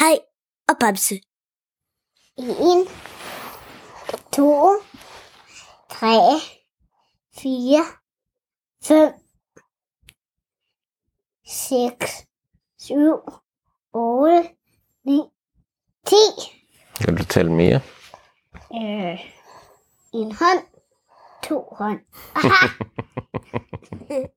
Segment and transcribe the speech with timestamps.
[0.00, 0.18] Kai
[0.68, 1.20] og Bamse.
[2.38, 2.86] En,
[4.32, 4.76] to,
[5.90, 6.16] tre,
[7.40, 7.84] fire,
[8.84, 9.12] fem,
[11.46, 12.26] seks,
[12.78, 13.14] syv,
[13.92, 14.48] otte,
[15.04, 15.20] ni,
[16.06, 16.24] ti.
[17.04, 17.80] Kan du tælle mere?
[18.74, 19.20] Øh,
[20.14, 20.64] en hånd,
[21.42, 22.00] to hånd.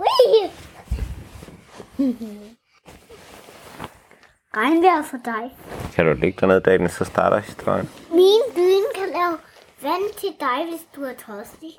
[0.00, 0.52] Whee!
[4.58, 5.56] Regnvejr for dig.
[5.94, 7.90] Kan du ligge dernede, Daniel, så starter historien.
[8.10, 9.38] Min dyne kan lave
[9.82, 11.70] vand til dig, hvis du er tørstig.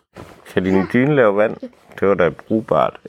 [0.48, 1.56] Kan din dyne lave vand?
[2.00, 3.00] Det var da brugbart.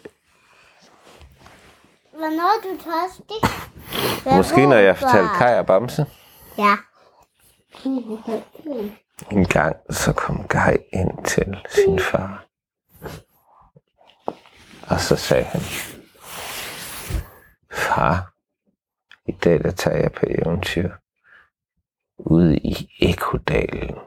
[2.12, 3.40] Hvornår er du tørstig?
[4.36, 6.06] Måske når jeg fortalte Kai og Bamse.
[6.58, 6.76] Ja.
[9.30, 12.44] En gang så kom Kai ind til sin far.
[14.88, 15.60] Og så sagde han,
[17.72, 18.32] Far,
[19.30, 20.90] i dag der tager jeg på eventyr
[22.18, 23.98] ude i Ekodalen.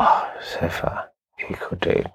[0.00, 0.06] Åh,
[0.40, 1.08] sagde far,
[1.50, 2.12] Ekodalen.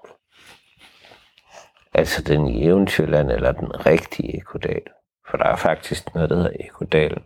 [1.94, 4.82] Altså den i Eventyrland, eller den rigtige Ekodal.
[5.30, 7.24] For der er faktisk noget, der hedder Ekodalen.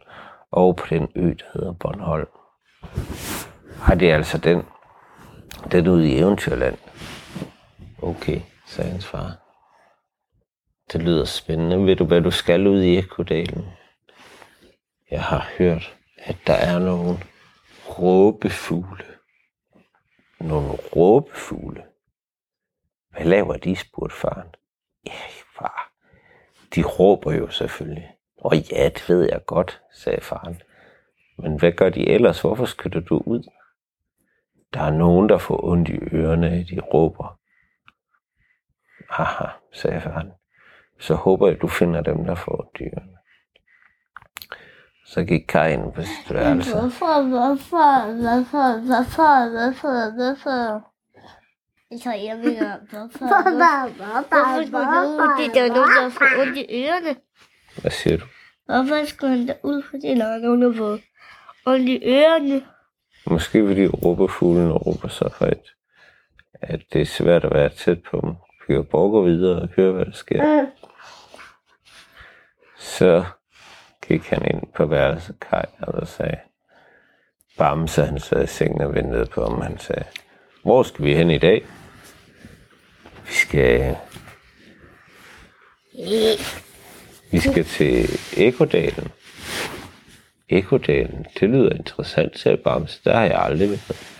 [0.50, 2.28] Og på den ø, der hedder Bornholm.
[3.80, 4.62] Har det er altså den,
[5.72, 6.76] den ude i Eventyrland.
[8.02, 9.41] Okay, sagde hans far.
[10.92, 11.86] Det lyder spændende.
[11.86, 13.64] Ved du, hvad du skal ud i Ekodalen?
[15.10, 17.18] Jeg har hørt, at der er nogle
[17.98, 19.04] råbefugle.
[20.40, 21.84] Nogle råbefugle?
[23.10, 24.48] Hvad laver de, spurgte faren.
[25.06, 25.20] Ja,
[25.58, 25.92] far.
[26.74, 28.10] De råber jo selvfølgelig.
[28.38, 30.62] Og ja, det ved jeg godt, sagde faren.
[31.38, 32.40] Men hvad gør de ellers?
[32.40, 33.50] Hvorfor skytter du ud?
[34.74, 37.38] Der er nogen, der får ondt i ørerne de råber.
[39.08, 40.32] Aha, sagde faren.
[41.02, 43.16] Så håber jeg, du finder dem, der får ørerne.
[45.06, 46.70] Så gik Kai ind på sit værelse.
[46.72, 50.92] Hvorfor, hvorfor, hvorfor, hvorfor, hvorfor, hvorfor?
[51.90, 53.18] Jeg tror, jeg ved hvorfor.
[53.18, 55.36] Hvorfor, hvorfor, hvorfor?
[55.36, 57.16] Fordi der er nogen, der får ondt i ørerne.
[57.80, 58.24] Hvad siger du?
[58.66, 60.98] Hvorfor skulle han derud, fordi der er nogen, der får
[61.66, 62.62] ondt i ørerne?
[63.26, 65.66] Måske fordi råbefuglen råber så højt,
[66.54, 68.30] at det er svært at være tæt på dem.
[68.68, 70.66] Vi kan bare gå videre og høre, hvad der sker.
[72.82, 73.24] Så
[74.08, 76.38] gik han ind på værelset Kai, og så sagde
[77.58, 79.60] Bamse, han sad i sengen og ventede på ham.
[79.60, 80.04] Han sagde,
[80.62, 81.66] hvor skal vi hen i dag?
[83.26, 83.96] Vi skal...
[87.30, 89.08] Vi skal til Ekodalen.
[90.48, 93.00] Ekodalen, det lyder interessant, sagde Bamse.
[93.04, 94.18] Der har jeg aldrig været.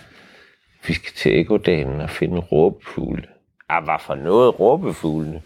[0.86, 3.28] Vi skal til Ekodalen og finde råbefugle.
[3.68, 5.42] Ah, hvad for noget råbefuglene?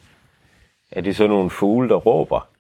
[0.91, 2.56] Er det så nogle fugle, der råber?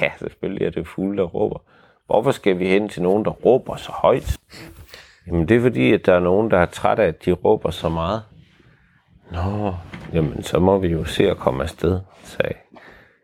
[0.00, 1.58] Ja, selvfølgelig er det fugle, der råber.
[2.06, 4.38] Hvorfor skal vi hen til nogen, der råber så højt?
[5.26, 7.70] Jamen, det er fordi, at der er nogen, der er træt af, at de råber
[7.70, 8.22] så meget.
[9.30, 9.74] Nå,
[10.12, 12.54] jamen, så må vi jo se at komme afsted, sagde,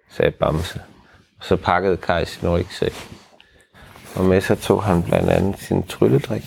[0.08, 0.80] sagde Bamse.
[1.38, 2.92] Og så pakkede Kai sin rygsæk.
[4.16, 6.42] Og med så tog han blandt andet sin trylledrik.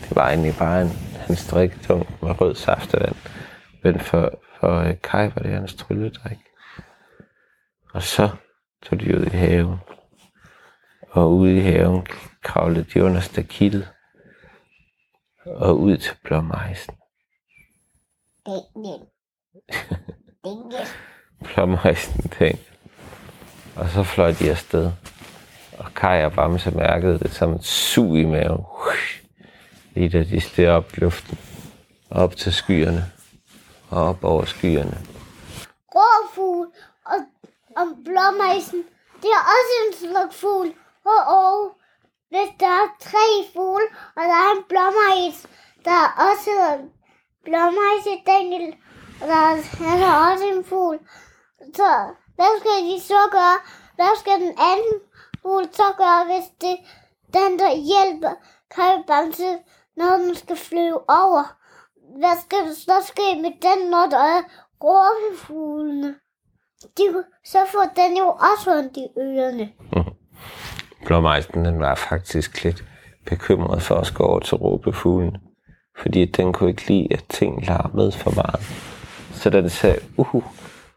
[0.00, 0.90] Det var egentlig bare en,
[1.26, 3.16] hans drikketung med rød saftevand.
[3.82, 6.38] Men for, for øh, Kai var det hans trylledrik.
[7.94, 8.28] Og så
[8.84, 9.76] tog de ud i haven.
[11.10, 12.06] Og ude i haven
[12.42, 13.88] kravlede de under stakittet.
[15.46, 16.94] Og ud til blommeisen.
[18.46, 19.00] Daniel.
[20.44, 20.88] Daniel.
[21.44, 22.58] Blommeisen Daniel.
[23.76, 24.92] Og så fløj de afsted.
[25.78, 28.64] Og Kai og Bamse mærkede det som et sug i maven.
[29.94, 31.38] Lige da de steg op i luften.
[32.10, 33.04] Op til skyerne.
[33.90, 34.98] Og op over skyerne.
[35.94, 36.68] Råfugl
[37.76, 38.04] om blommeisen.
[38.04, 38.84] blåmejsen.
[39.22, 40.74] Det er også en slags fugl.
[41.04, 41.72] Og, og
[42.28, 43.86] hvis der er tre fugle,
[44.16, 45.46] og der er en blåmejs,
[45.84, 46.90] der er også en
[47.44, 48.74] blåmejs i Daniel,
[49.20, 49.56] og der er,
[50.06, 50.98] er også en fugl.
[51.74, 51.90] Så
[52.34, 53.58] hvad skal de så gøre?
[53.94, 55.00] Hvad skal den anden
[55.42, 56.76] fugl så gøre, hvis det
[57.34, 58.34] den, der hjælper
[58.70, 58.96] Kai
[59.96, 61.56] når den skal flyve over?
[62.18, 64.42] Hvad skal der så ske med den, når der er
[64.82, 66.14] råbefuglene?
[66.98, 69.68] De, så får den jo også ondt i ørerne.
[71.06, 72.84] Blåmeisen den var faktisk lidt
[73.26, 75.36] bekymret for at gå over til råbefuglen.
[75.98, 78.60] Fordi den kunne ikke lide, at ting larmede for meget.
[79.32, 80.44] Så den sagde, uhu,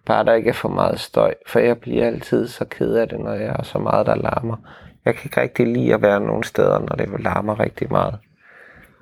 [0.05, 3.19] bare der ikke er for meget støj, for jeg bliver altid så ked af det,
[3.19, 4.57] når jeg er så meget, der larmer.
[5.05, 8.19] Jeg kan ikke rigtig lide at være nogen steder, når det larmer rigtig meget.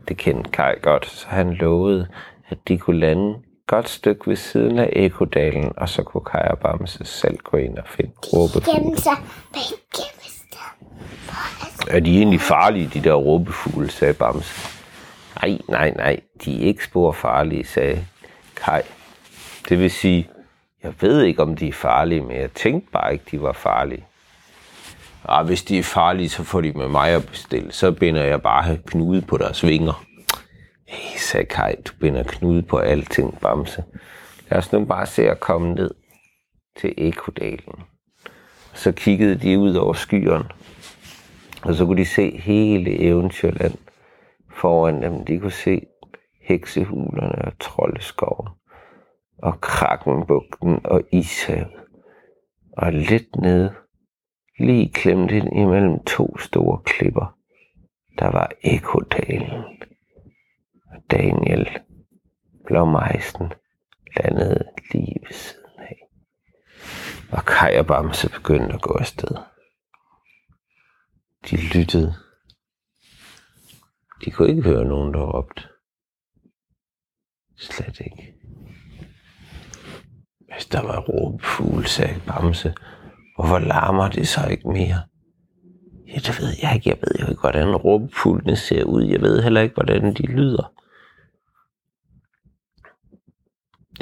[0.07, 2.07] Det kendte Kai godt, så han lovede,
[2.49, 3.35] at de kunne lande
[3.67, 7.87] godt stykke ved siden af Ekodalen, og så kunne og Bamse selv gå ind og
[7.87, 8.97] finde råbefugle.
[8.97, 9.17] Sig
[9.53, 9.61] bag.
[11.89, 14.69] Er de egentlig farlige, de der råbefugle, sagde Bamse.
[15.41, 18.05] Nej, nej, nej, de er ikke spor farlige, sagde
[18.55, 18.81] Kai.
[19.69, 20.29] Det vil sige,
[20.83, 24.05] jeg ved ikke, om de er farlige, men jeg tænkte bare ikke, de var farlige.
[25.23, 27.71] Og hvis de er farlige, så får de med mig at bestille.
[27.71, 30.05] Så binder jeg bare knude på deres vinger.
[30.87, 33.83] Hey, sagde Kai, du binder knude på alting, Bamse.
[34.49, 35.91] Lad os nu bare se at komme ned
[36.77, 37.83] til Ekodalen.
[38.73, 40.49] Så kiggede de ud over skyerne,
[41.63, 43.77] og så kunne de se hele Eventyrland
[44.51, 45.25] foran dem.
[45.25, 45.81] De kunne se
[46.41, 48.49] heksehulerne og troldeskoven,
[49.37, 51.71] og Krakkenbugten og Ishavet.
[52.77, 53.73] Og lidt nede,
[54.59, 57.37] lige klemt ind imellem to store klipper,
[58.19, 59.63] der var Ekodalen.
[61.11, 61.69] Daniel
[62.65, 63.53] Blommeisen
[64.17, 64.63] landede
[64.93, 66.07] lige ved siden af.
[67.31, 69.35] Og Kaj og Bamse begyndte at gå afsted.
[71.49, 72.13] De lyttede.
[74.25, 75.63] De kunne ikke høre nogen, der råbte.
[77.57, 78.33] Slet ikke.
[80.53, 82.73] Hvis der var råbefugle, sagde Bamse,
[83.35, 85.01] hvorfor larmer det så ikke mere?
[86.07, 86.89] Ja, det ved jeg ikke.
[86.89, 89.03] Jeg ved jo ikke, hvordan råbfuglene ser ud.
[89.03, 90.71] Jeg ved heller ikke, hvordan de lyder.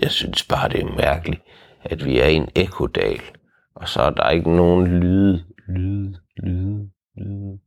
[0.01, 1.41] Jeg synes bare, det er mærkeligt,
[1.83, 3.21] at vi er i en ekodal,
[3.75, 7.59] og så er der ikke nogen lyde, lyde, lyde, lyde.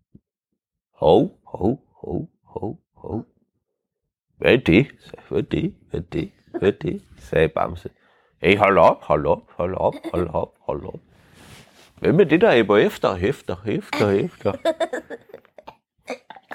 [0.94, 3.24] Hov, hov, hov, hov, hov.
[4.38, 4.86] Hvad er det?
[5.28, 5.74] Hvad er det?
[5.90, 6.30] Hvad er det?
[6.58, 7.02] Hvad er det?
[7.18, 7.90] sagde Bamse.
[8.42, 11.00] Hey, hold op, hold op, hold op, hold op, hold op.
[12.00, 14.52] Hvem er det, der æber efter, efter, efter, efter?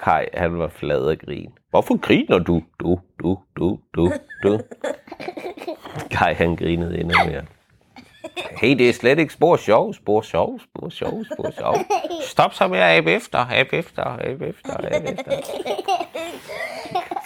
[0.02, 1.52] Kai, han var flad af grin.
[1.70, 2.62] Hvorfor griner du?
[2.80, 4.60] Du, du, du, du, du.
[6.10, 7.42] Kai, han grinede endnu mere.
[8.60, 11.74] Hey, det er slet ikke spor sjov, spor sjov, spor sjov, spor sjov.
[12.22, 15.32] Stop så med at abe efter, abe efter, abe efter, abe efter.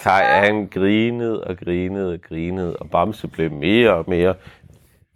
[0.02, 4.34] Kai, han grinede og grinede og grinede, og Bamse blev mere og mere,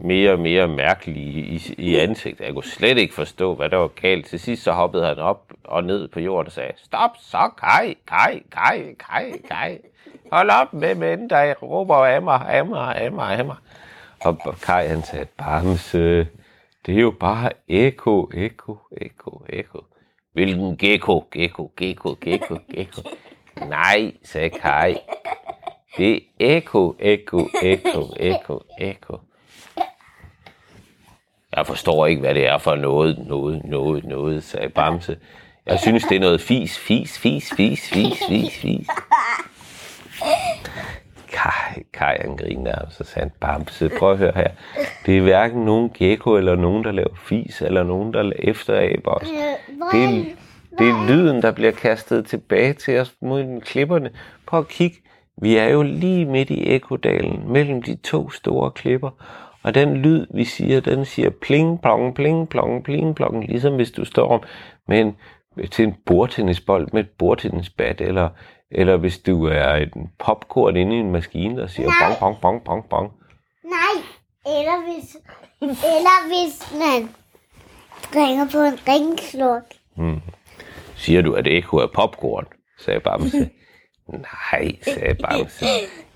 [0.01, 2.45] mere og mere mærkelig i, i, ansigtet.
[2.45, 4.27] Jeg kunne slet ikke forstå, hvad der var galt.
[4.27, 7.95] Til sidst så hoppede han op og ned på jorden og sagde, stop så, Kai,
[8.09, 9.79] Kai, Kai, Kai, Kai.
[10.33, 13.57] Hold op med mænd, der råber af mig, af mig, af mig, af mig.
[14.21, 16.27] Og Kai han sagde, Bamse,
[16.87, 19.85] det er jo bare eko, eko, eko, eko.
[20.33, 23.03] Hvilken gecko, gecko, gecko, gecko, gecko.
[23.69, 24.97] Nej, sagde Kai.
[25.97, 29.19] Det er eko, eko, eko, eko, eko.
[31.57, 35.17] Jeg forstår ikke, hvad det er for noget, noget, noget, noget, sagde Bamse.
[35.67, 38.87] Jeg synes, det er noget fis, fis, fis, fis, fis, fis, fis.
[41.33, 44.51] Kai, Kai han griner, og så sagde han, Bamse, prøv at høre her.
[45.07, 49.29] Det er hverken nogen gecko, eller nogen, der laver fis, eller nogen, der efteraber os.
[49.93, 50.25] Det er,
[50.79, 54.11] det er lyden, der bliver kastet tilbage til os mod klipperne.
[54.47, 54.97] Prøv at kigge.
[55.43, 59.11] Vi er jo lige midt i Ekodalen, mellem de to store klipper.
[59.63, 63.91] Og den lyd, vi siger, den siger pling, plong, pling, plong, pling, plong, ligesom hvis
[63.91, 64.45] du står
[64.89, 65.17] med en,
[65.71, 68.29] til en bordtennisbold med et bordtennisbat, eller,
[68.71, 72.17] eller hvis du er en popcorn inde i en maskine, der siger Nej.
[72.21, 73.13] bong, bong, bong, bong, bong.
[73.65, 74.05] Nej,
[74.47, 75.17] eller hvis,
[75.61, 77.09] eller hvis man
[78.23, 79.63] ringer på en ringsluk.
[80.97, 82.47] Siger du, at det ikke er popcorn?
[82.79, 83.51] sagde Bamse.
[84.09, 85.67] Nej, sagde Bamse.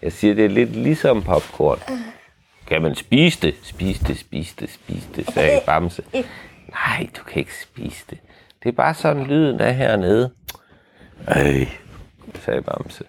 [0.03, 1.79] Jeg siger, det er lidt ligesom popcorn.
[2.67, 3.55] Kan man spise det?
[3.63, 6.05] Spise det, spise det, spise det, sagde Bamse.
[6.71, 8.19] Nej, du kan ikke spise det.
[8.63, 10.31] Det er bare sådan, lyden er hernede.
[11.37, 11.84] Øh,
[12.45, 13.05] sagde Bamse.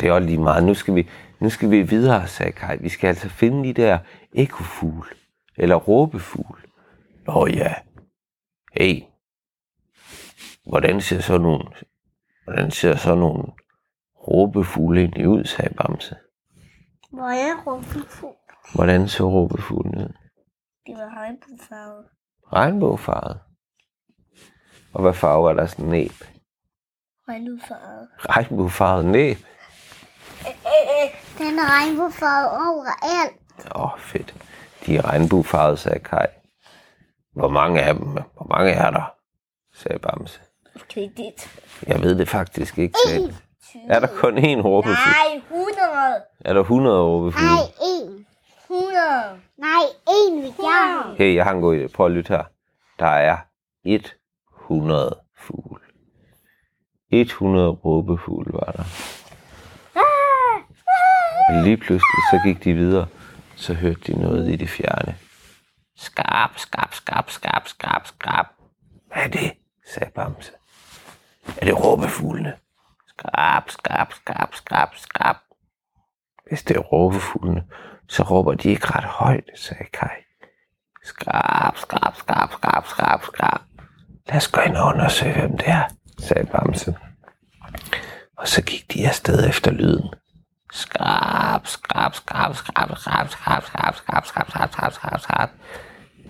[0.00, 0.64] Det er også lige meget.
[0.64, 1.08] Nu skal vi,
[1.40, 2.76] nu skal vi videre, sagde Kai.
[2.80, 3.98] Vi skal altså finde de der
[4.32, 5.10] ekofugle.
[5.56, 6.62] Eller råbefugle.
[7.26, 7.74] Nå ja.
[8.72, 9.02] Hey,
[10.66, 11.64] hvordan ser så nogle,
[12.44, 13.44] hvordan ser så nogle
[14.28, 16.16] råbefugle egentlig ud, sagde Bamse.
[17.10, 18.36] Hvor er råbefugl?
[18.74, 20.12] Hvordan så råbefuglen ud?
[20.86, 22.04] Det var regnbuefarvet.
[22.52, 23.40] Regnbuefarvet.
[24.92, 26.12] Og hvad farve er der sådan næb?
[27.28, 28.08] Regnbuefarvet.
[28.18, 29.36] Regnbuefarvet næb.
[31.38, 33.36] Den er regnbuefarvet overalt.
[33.74, 34.34] Åh, oh, fedt.
[34.86, 36.26] De er regnbuefarvet, sagde Kai.
[37.34, 38.04] Hvor mange af dem?
[38.06, 39.14] Hvor mange er der?
[39.74, 40.40] sagde Bamse.
[40.94, 41.50] Kredit.
[41.86, 43.34] Jeg ved det faktisk ikke, sagde
[43.88, 44.94] Er der kun én råbefugl?
[44.94, 46.22] Nej, 100.
[46.44, 47.46] Er der 100 råbefugle?
[47.46, 48.26] Nej, en.
[48.70, 49.40] 100.
[49.58, 51.14] Nej, en vil jeg.
[51.18, 51.92] Hey, jeg har en god idé.
[51.92, 52.44] Prøv at lytte her.
[52.98, 53.36] Der er
[53.84, 55.91] 100 fugle.
[57.20, 58.84] 100 råbefugle var der.
[61.48, 63.06] Og lige pludselig så gik de videre.
[63.56, 65.16] Så hørte de noget i det fjerne.
[65.96, 68.46] Skarp, skarp, skarp, skarp, skarp, skarp.
[69.12, 69.52] Hvad er det?
[69.94, 70.52] sagde Bamse.
[71.56, 72.52] Er det råbefuglene?
[73.08, 75.36] Skrab, skrab, skrab, skrab, skrab.
[76.48, 77.64] Hvis det er råbefuglene,
[78.08, 80.18] så råber de ikke ret højt, sagde Kai.
[81.04, 83.60] Skrab, skrab, skrab, skrab, skrab, skrab.
[84.28, 85.84] Lad os gå ind og undersøge, hvem det er,
[86.22, 86.96] sagde Bamse.
[88.38, 90.08] Og så gik de afsted efter lyden.
[90.72, 95.48] Skrab, skrab, skrab, skrab, skrab, skrab, skrab, skrab, skrab, skrab, skrab, skrab, skrab.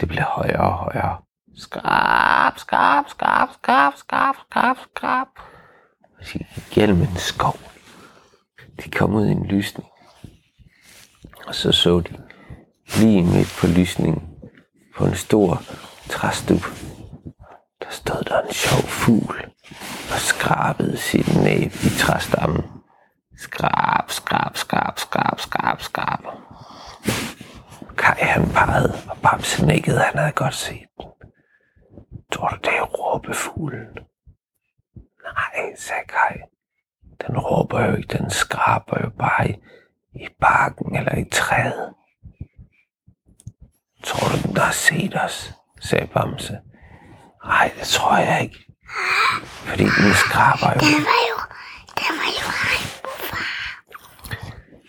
[0.01, 1.17] Det blev højere og højere.
[1.57, 5.27] Skrab, skrab, skrab, skrab, skrab, skrab, skrab.
[6.19, 7.59] Og så gik gennem en skov.
[8.85, 9.89] De kom ud i en lysning.
[11.47, 12.19] Og så så de
[12.97, 14.23] lige midt på lysningen
[14.97, 15.63] på en stor
[16.09, 16.63] træstup.
[17.81, 19.52] Der stod der en sjov fugl
[20.53, 22.65] skrabede sin næb i træstammen.
[23.37, 26.21] Skrab, skrab, skrab, skrab, skrab, skrab.
[27.99, 31.07] Kai han pegede, og Bamse nikkede, han havde godt set den.
[32.33, 33.99] Tror du, det er råbefuglen?
[35.23, 36.37] Nej, sagde Kai.
[37.27, 39.55] Den råber jo ikke, den skraber jo bare i,
[40.15, 41.95] i bakken eller i træet.
[44.05, 45.55] Tror du, den har set os?
[45.81, 46.61] sagde Bamse.
[47.45, 48.72] Nej, det tror jeg ikke.
[49.67, 50.81] Fordi den skraber jo.
[50.81, 51.39] Det var jo,
[51.97, 53.47] det var jo regnbuefar.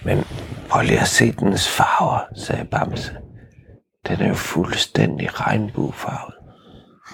[0.05, 0.25] Men
[0.69, 3.11] prøv lige at se dens farver, sagde Bamse.
[4.07, 6.33] Den er jo fuldstændig regnbuefarvet.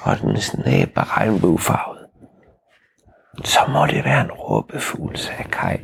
[0.01, 1.99] Og dens næb er regnbuefarvet.
[3.43, 5.77] Så må det være en råbefugl, sagde Kai.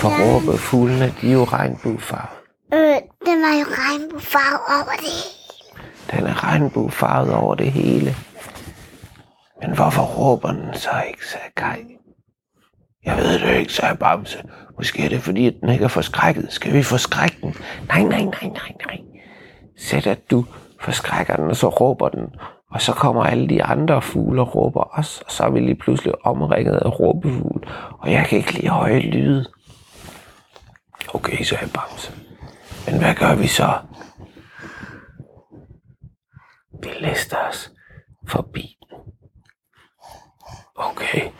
[0.00, 2.36] For råbefuglene, de er jo regnbuefarvet.
[2.74, 5.40] Øh, den var jo regnbuefar over det hele.
[6.10, 8.16] Den er regnbuefarvet over det hele.
[9.62, 11.96] Men hvorfor råber den så ikke, sagde Kai.
[13.04, 14.42] Jeg ved det ikke, sagde Bamse.
[14.76, 16.52] Måske er det fordi, den ikke er forskrækket.
[16.52, 17.54] Skal vi forskrække den?
[17.88, 18.98] Nej, nej, nej, nej, nej.
[19.78, 20.44] Sæt at du
[20.80, 22.26] forskrækker den, og så råber den.
[22.70, 25.74] Og så kommer alle de andre fugle og råber os, og så er vi lige
[25.74, 27.68] pludselig omringet af råbefugle.
[27.98, 29.46] Og jeg kan ikke lide høje lyde.
[31.14, 32.12] Okay, sagde Bamse.
[32.86, 33.78] Men hvad gør vi så?
[36.82, 37.70] Vi lister os
[38.28, 38.79] forbi.
[40.80, 41.30] Okay.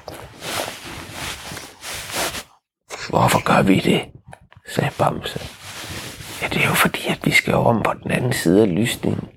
[3.09, 4.02] Hvorfor gør vi det?
[4.75, 5.40] sagde Bamse.
[6.42, 9.28] Ja, det er jo fordi, at vi skal om på den anden side af lysningen.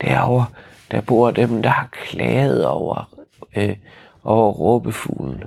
[0.00, 0.46] Derovre,
[0.90, 3.14] der bor dem, der har klaget over,
[3.56, 3.76] øh,
[4.24, 5.44] over råbefuglen.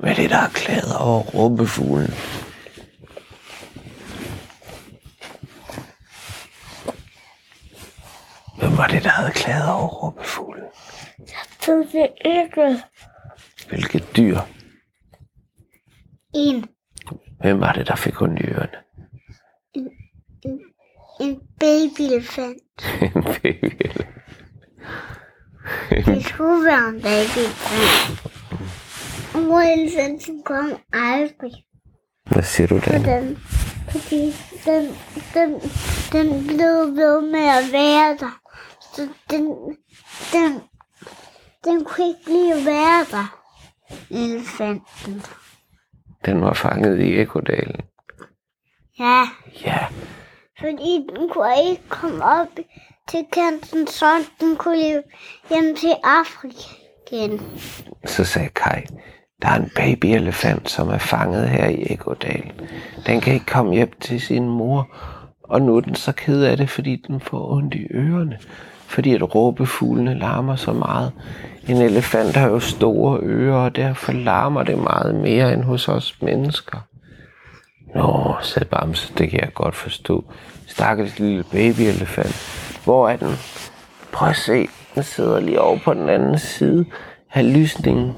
[0.00, 2.14] Hvad er det, der har klaget over råbefuglen?
[8.58, 10.64] Hvem var det, der havde klaget over råbefuglen?
[11.66, 12.82] Så det ikke.
[13.68, 14.38] Hvilket dyr?
[16.34, 16.64] En,
[17.40, 18.78] Hvem var det, der fik ondt i ørerne?
[21.20, 22.62] en babyelefant.
[23.02, 23.76] En baby.
[23.80, 24.06] eller-
[26.14, 28.22] Det skulle være en babyelefant.
[29.46, 31.52] Mor elefanten kom aldrig
[32.30, 33.02] Hvad siger du der?
[33.20, 33.36] den.
[33.88, 34.32] Fordi
[34.64, 34.84] den,
[35.34, 35.60] den,
[36.12, 38.40] den blev ved med at være der.
[38.94, 39.44] Så den,
[40.32, 40.60] den,
[41.66, 43.38] den kunne ikke lige være der.
[44.10, 45.22] Elefanten.
[46.24, 47.80] Den var fanget i Ekodalen.
[48.98, 49.24] Ja,
[49.64, 49.86] Ja,
[50.60, 52.48] fordi den kunne ikke komme op
[53.08, 54.06] til kanten, så
[54.40, 55.02] den kunne leve
[55.50, 56.58] hjem til Afrika
[57.06, 57.40] igen.
[58.06, 58.82] så sagde Kai,
[59.42, 62.52] der er en babyelefant, som er fanget her i Ekodalen.
[63.06, 64.88] Den kan ikke komme hjem til sin mor,
[65.44, 68.38] og nu er den så ked af det, fordi den får ondt i ørerne.
[68.88, 71.12] Fordi at råbefuglene larmer så meget.
[71.68, 76.22] En elefant har jo store ører, og derfor larmer det meget mere end hos os
[76.22, 76.78] mennesker.
[77.94, 80.24] Nå, sagde Bamse, det kan jeg godt forstå.
[80.66, 82.36] Stakkels lille babyelefant.
[82.84, 83.34] Hvor er den?
[84.12, 86.84] Prøv at se, den sidder lige over på den anden side
[87.32, 88.14] af lysningen.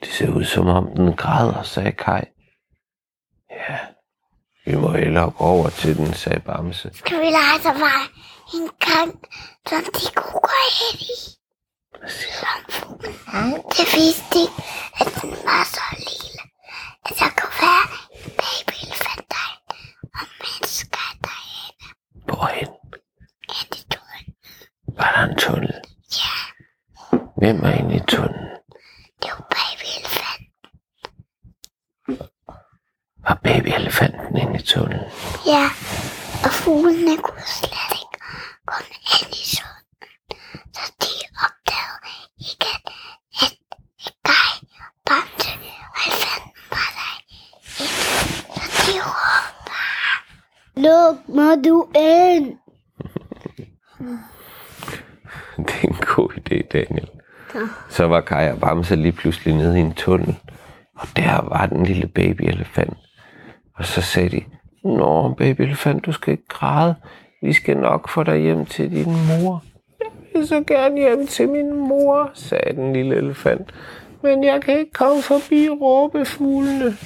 [0.00, 2.22] Det ser ud som om den græder, sagde Kai.
[3.50, 3.78] Ja,
[4.64, 6.90] vi må hellere gå over til den, sagde Bamse.
[6.94, 8.10] Skal vi lege, så meget?
[8.54, 9.20] En kant,
[9.68, 11.18] som de kunne gå hen i?
[12.38, 13.14] Som fuglen.
[13.76, 14.44] Det vidste de,
[15.00, 16.42] at den var så lille,
[17.06, 19.74] at der kunne være en babyelefant derinde,
[20.18, 21.86] og mennesker derinde.
[22.26, 22.68] Hvorhen?
[23.54, 24.26] Hen i turen.
[24.98, 25.74] Var der en tunnel?
[26.22, 26.36] Ja,
[27.36, 28.48] Hvem er inde i tunnelen?
[29.22, 30.46] det var babyelefant.
[33.28, 35.10] Var babyelefanten inde i tunnelen?
[35.46, 35.64] Ja,
[36.44, 37.91] og fuglene kunne slet
[38.62, 40.12] ikke komme ind i tunnelen.
[40.76, 41.12] Så de
[41.44, 41.98] opdagede
[42.50, 42.70] ikke,
[43.42, 43.52] at,
[44.04, 44.52] at Guy,
[45.06, 45.52] Bamse
[45.94, 47.12] og elefanten var der
[47.82, 47.96] inde.
[48.56, 50.16] Så de råbte bare,
[50.84, 52.46] Luk mig du ind.
[55.66, 57.08] Det er en god idé, Daniel.
[57.88, 60.36] Så var Kai og Bamse lige pludselig nede i en tunnel.
[60.96, 62.96] Og der var den lille babyelefant.
[63.76, 64.44] Og så sagde de,
[64.84, 66.94] Nå, babyelefant, du skal ikke græde.
[67.42, 69.62] Vi skal nok få dig hjem til din mor.
[70.00, 73.74] Jeg vil så gerne hjem til min mor, sagde den lille elefant.
[74.22, 76.96] Men jeg kan ikke komme forbi råbefuglene.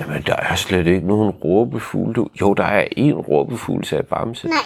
[0.00, 2.14] Jamen, der er slet ikke nogen råbefugl.
[2.14, 2.28] Du.
[2.40, 4.48] Jo, der er én råbefugl, sagde Bamse.
[4.48, 4.56] Nej,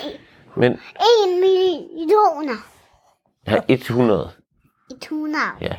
[0.57, 2.67] Men en millioner.
[3.47, 4.31] er 100.
[4.91, 5.45] Et hundrede.
[5.61, 5.73] Ja.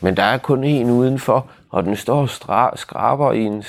[0.00, 3.64] Men der er kun en udenfor, og den står og skraber i en,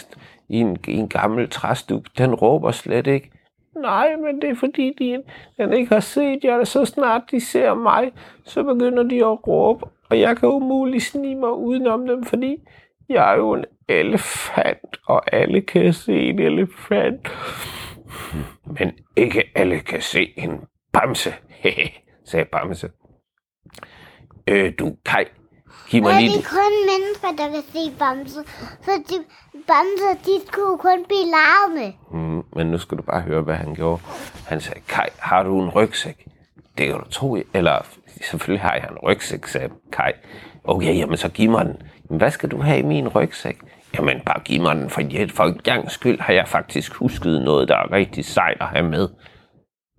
[0.49, 2.03] i en, i en gammel træstup.
[2.17, 3.31] Den råber slet ikke.
[3.75, 5.23] Nej, men det er fordi, de,
[5.57, 6.63] den ikke har set jer.
[6.63, 8.11] Så snart de ser mig,
[8.45, 9.85] så begynder de at råbe.
[10.09, 12.57] Og jeg kan umuligt snige mig udenom dem, fordi
[13.09, 17.27] jeg er jo en elefant, og alle kan se en elefant.
[18.65, 20.61] Men ikke alle kan se en
[20.93, 21.33] bamse,
[22.25, 22.89] sagde Bamse.
[24.47, 25.25] Øh, du, Kai,
[25.99, 26.37] mig Nej, lige...
[26.37, 28.39] det er kun mennesker, der kan se Bamse.
[28.81, 29.15] Så de,
[29.67, 31.93] Bamse, de skulle kun blive larme.
[32.11, 34.01] Mm, men nu skal du bare høre, hvad han gjorde.
[34.47, 36.27] Han sagde, Kai, har du en rygsæk?
[36.77, 37.85] Det kan du tro, eller
[38.21, 40.11] selvfølgelig har jeg en rygsæk, sagde Kai.
[40.63, 41.75] Okay, jamen så giv mig den.
[42.09, 43.57] Men hvad skal du have i min rygsæk?
[43.95, 47.67] Jamen bare giv mig den, for, for en gang skyld har jeg faktisk husket noget,
[47.67, 49.09] der er rigtig sejt at have med.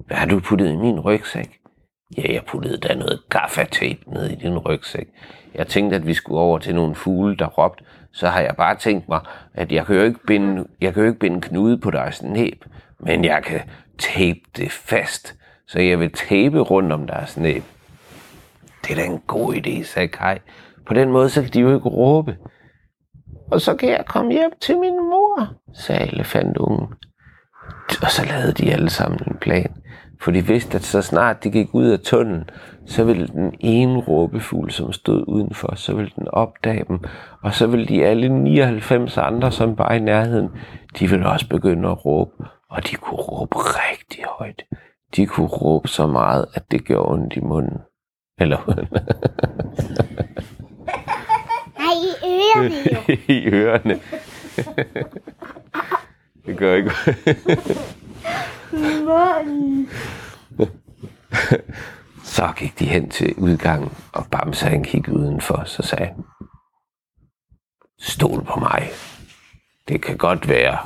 [0.07, 1.62] Hvad har du puttet i min rygsæk?
[2.19, 5.09] Ja, jeg puttede da noget gaffatape ned i din rygsæk.
[5.55, 7.85] Jeg tænkte, at vi skulle over til nogle fugle, der råbte.
[8.13, 9.21] Så har jeg bare tænkt mig,
[9.55, 12.65] at jeg kan jo ikke binde, jeg kan jo ikke binde knude på deres næb,
[13.01, 13.61] men jeg kan
[13.99, 15.35] tape det fast.
[15.67, 17.63] Så jeg vil tape rundt om deres næb.
[18.83, 20.39] Det er da en god idé, sagde Kai.
[20.87, 22.37] På den måde, så kan de jo ikke råbe.
[23.51, 26.87] Og så kan jeg komme hjem til min mor, sagde elefantungen.
[28.03, 29.75] Og så lavede de alle sammen en plan.
[30.23, 32.51] For de vidste, at så snart de gik ud af tunnelen,
[32.87, 36.99] så ville den ene råbefugl, som stod udenfor, så ville den opdage dem.
[37.43, 40.49] Og så ville de alle 99 andre, som var i nærheden,
[40.99, 42.33] de ville også begynde at råbe.
[42.71, 44.63] Og de kunne råbe rigtig højt.
[45.17, 47.79] De kunne råbe så meget, at det gjorde ondt i munden.
[48.39, 48.59] Eller
[51.79, 54.01] Nej, i ørerne i ørerne.
[56.47, 56.91] det gør ikke
[62.25, 66.25] Så gik de hen til udgangen, og Bamse han kiggede udenfor, så sagde han,
[67.99, 68.89] Stol på mig.
[69.89, 70.79] Det kan godt være,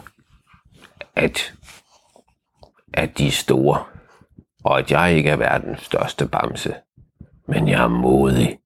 [1.15, 1.55] at,
[2.95, 3.85] at de er store,
[4.65, 6.75] og at jeg ikke er verdens største bamse.
[7.49, 8.59] Men jeg er modig,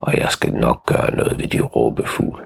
[0.00, 2.44] og jeg skal nok gøre noget ved de råbefugle.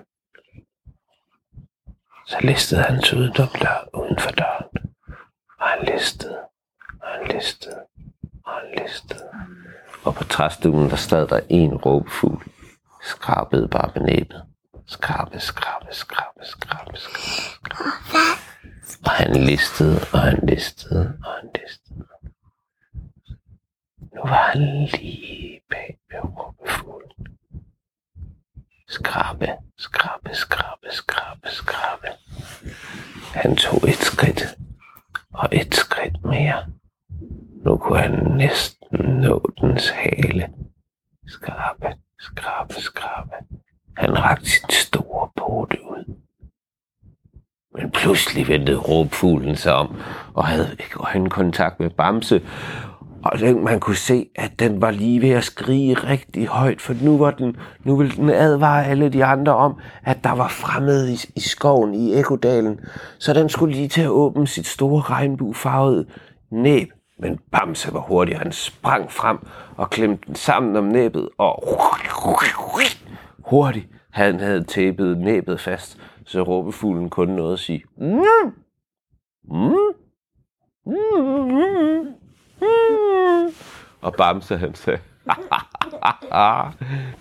[2.27, 4.84] Så listede han dør uden for døren.
[5.61, 6.39] Og han listede,
[7.03, 7.81] og han listede,
[8.45, 9.29] og han listede.
[10.05, 12.45] Og på træstuen, der stod der en råbefugl.
[13.03, 14.45] Skrabede bare med næbet.
[14.87, 17.85] Skrabe, skrabe, skrabe, skrabe, skrabe, skrabe.
[19.05, 22.07] Og han listede, og han listede, og han listede.
[24.15, 27.27] Nu var han lige bag ved råbefuglen.
[28.89, 32.09] Skrabe, skrabe, skrabe, skrabe, skrabe.
[33.35, 34.59] Han tog et skridt,
[35.61, 36.65] et skridt mere.
[37.65, 40.49] Nu kunne han næsten nå dens hale.
[41.27, 43.35] Skrabe, skrabe, skrabe.
[43.97, 46.15] Han rakte sin store pote ud.
[47.75, 49.97] Men pludselig vendte råbfuglen sig om,
[50.35, 52.43] og havde ikke øjenkontakt med Bamse,
[53.35, 56.95] og den, man kunne se, at den var lige ved at skrige rigtig højt, for
[57.03, 61.13] nu, var den, nu ville den advare alle de andre om, at der var fremmede
[61.13, 62.81] i, i skoven i Ekodalen.
[63.19, 66.07] Så den skulle lige til at åbne sit store regnbuefarvede
[66.51, 66.89] næb.
[67.19, 69.39] Men Bamse var hurtig, han sprang frem
[69.77, 71.65] og klemte den sammen om næbet, og
[73.45, 78.07] hurtigt han havde tæppet næbet fast, så råbefuglen kun nåede at sige, mm,
[79.45, 79.75] mm, mm,
[80.87, 80.95] mm.
[80.95, 82.24] mm, mm.
[84.01, 84.99] Og Bamse han sagde,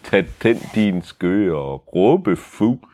[0.03, 2.88] tag den din skøre og råbefugl.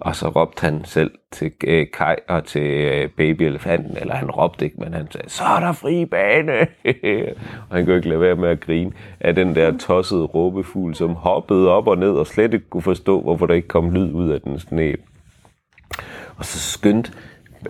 [0.00, 4.64] Og så råbte han selv til øh, Kai og til øh, babyelefanten, eller han råbte
[4.64, 6.60] ikke, men han sagde, så er der fri bane.
[7.68, 11.14] og han kunne ikke lade være med at grine af den der tossede råbefugl, som
[11.14, 14.30] hoppede op og ned og slet ikke kunne forstå, hvorfor der ikke kom lyd ud
[14.30, 15.02] af den næb.
[16.36, 17.12] Og så skyndte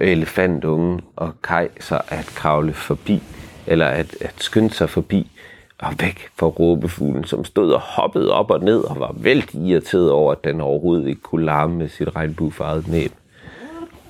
[0.00, 3.22] elefantungen og Kai så at kravle forbi
[3.68, 5.30] eller at, at skynde sig forbi
[5.78, 10.10] og væk fra råbefuglen, som stod og hoppede op og ned og var vældig irriteret
[10.10, 13.12] over, at den overhovedet ikke kunne larme med sit regnbuefarvede næb.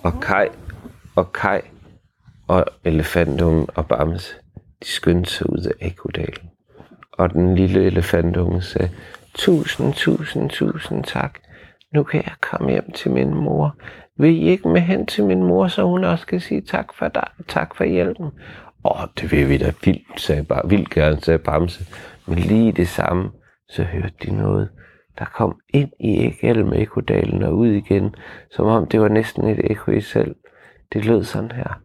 [0.03, 0.49] Og Kai
[1.16, 1.61] og Kai
[2.49, 4.37] og elefantungen og Bams,
[4.83, 6.51] de skyndte sig ud af Ekodalen.
[7.12, 8.90] Og den lille elefantunge sagde,
[9.35, 11.38] Tusind, tusind, tusind tak.
[11.94, 13.77] Nu kan jeg komme hjem til min mor.
[14.16, 17.09] Vil I ikke med hen til min mor, så hun også kan sige tak for
[17.09, 18.31] dig, tak for hjælpen?
[18.90, 21.85] Åh, det vil vi da vildt, sagde bare, vildt gerne, sagde Bamse.
[22.27, 23.31] Men lige det samme,
[23.68, 24.70] så hørte de noget,
[25.18, 28.14] der kom ind i Ægælm ekodalen og ud igen,
[28.51, 30.37] som om det var næsten et ekko i selv.
[30.92, 31.81] Det lød sådan her.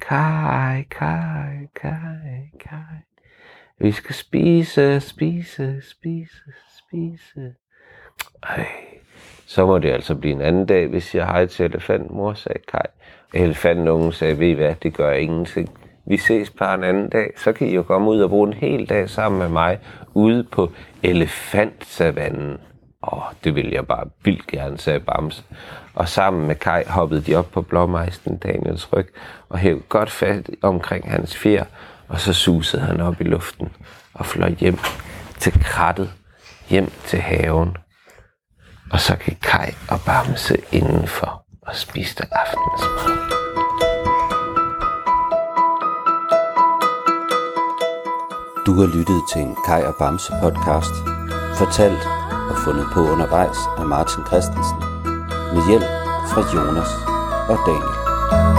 [0.00, 2.98] Kai, kai, kai, kai.
[3.80, 7.54] Vi skal spise, spise, spise, spise.
[8.42, 8.66] Ej,
[9.46, 12.86] så må det altså blive en anden dag, hvis jeg hej til elefantmor, sagde Kai.
[13.34, 15.87] Elefantungen sagde, ved I hvad, det gør ingenting.
[16.08, 18.54] Vi ses på en anden dag, så kan I jo komme ud og bruge en
[18.54, 19.78] hel dag sammen med mig
[20.14, 22.58] ude på elefantsavannen.
[23.12, 25.44] Åh, det vil jeg bare vildt gerne, sagde Bams.
[25.94, 29.08] Og sammen med Kai hoppede de op på blåmejsten Daniels ryg
[29.48, 31.64] og hævde godt fat omkring hans fjer,
[32.08, 33.68] og så susede han op i luften
[34.14, 34.78] og fløj hjem
[35.38, 36.10] til krattet,
[36.68, 37.76] hjem til haven.
[38.92, 43.47] Og så gik Kai og Bamse indenfor og spiste aftensmad.
[48.68, 50.94] Du har lyttet til en Kai og Bamse podcast,
[51.58, 52.02] fortalt
[52.50, 54.78] og fundet på undervejs af Martin Christensen,
[55.54, 55.90] med hjælp
[56.30, 56.92] fra Jonas
[57.48, 58.57] og Daniel.